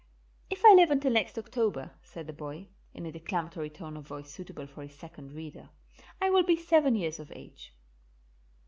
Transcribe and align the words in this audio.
"If 0.49 0.65
I 0.65 0.73
live 0.73 0.89
until 0.89 1.11
next 1.11 1.37
October," 1.37 1.91
said 2.01 2.25
the 2.25 2.33
boy, 2.33 2.65
in 2.91 3.05
a 3.05 3.11
declamatory 3.11 3.69
tone 3.69 3.95
of 3.95 4.07
voice 4.07 4.31
suitable 4.31 4.65
for 4.65 4.81
a 4.81 4.89
Second 4.89 5.33
Reader, 5.33 5.69
"I 6.19 6.31
will 6.31 6.41
be 6.41 6.55
7 6.57 6.95
years 6.95 7.19
of 7.19 7.31
age." 7.35 7.71